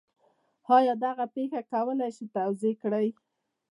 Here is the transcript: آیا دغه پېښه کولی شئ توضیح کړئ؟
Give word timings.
آیا 0.77 0.93
دغه 1.05 1.25
پېښه 1.35 1.61
کولی 1.71 2.09
شئ 2.15 2.25
توضیح 2.35 2.75
کړئ؟ 2.83 3.07